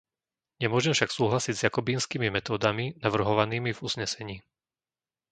[0.61, 4.37] Nemôžem však súhlasiť s jakobínskymi metódami navrhovanými v uznesení.